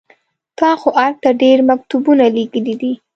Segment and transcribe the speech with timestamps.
[0.59, 2.93] تا خو ارګ ته ډېر مکتوبونه لېږلي دي.